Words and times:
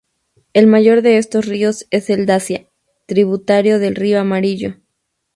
El 0.53 0.65
mayor 0.65 1.03
de 1.03 1.19
estos 1.19 1.45
ríos 1.45 1.85
es 1.91 2.09
el 2.09 2.25
Daxia, 2.25 2.65
tributario 3.05 3.77
del 3.77 3.93
río 3.93 4.19
amarillo. 4.19 4.77